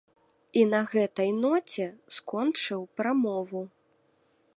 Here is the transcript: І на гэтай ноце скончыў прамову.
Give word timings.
І 0.59 0.61
на 0.69 0.77
гэтай 0.93 1.29
ноце 1.41 1.85
скончыў 2.15 2.81
прамову. 3.03 3.63